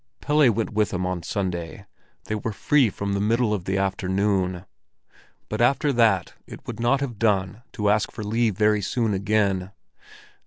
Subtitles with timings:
[0.19, 1.85] Pelle went with him on Sunday;
[2.23, 4.65] they were free from the middle of the afternoon.
[5.47, 9.73] But after that it would not have done to ask for leave very soon again.